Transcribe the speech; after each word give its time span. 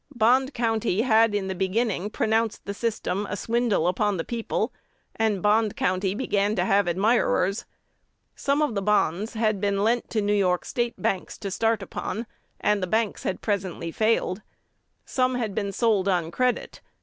Bond 0.15 0.55
County 0.55 1.03
had 1.03 1.35
in 1.35 1.47
the 1.47 1.53
beginning 1.53 2.09
pronounced 2.09 2.65
the 2.65 2.73
system 2.73 3.27
a 3.29 3.37
swindle 3.37 3.87
upon 3.87 4.17
the 4.17 4.23
people; 4.23 4.73
and 5.15 5.43
Bond 5.43 5.75
County 5.75 6.15
began 6.15 6.55
to 6.55 6.65
have 6.65 6.87
admirers. 6.87 7.65
Some 8.35 8.63
of 8.63 8.73
the 8.73 8.81
bonds 8.81 9.35
had 9.35 9.61
been 9.61 9.83
lent 9.83 10.09
to 10.09 10.19
New 10.19 10.33
York 10.33 10.65
State 10.65 10.99
banks 10.99 11.37
to 11.37 11.51
start 11.51 11.83
upon; 11.83 12.25
and 12.59 12.81
the 12.81 12.87
banks 12.87 13.21
had 13.21 13.41
presently 13.41 13.91
failed. 13.91 14.41
Some 15.05 15.35
had 15.35 15.53
been 15.53 15.71
sold 15.71 16.07
on 16.07 16.31
credit. 16.31 16.81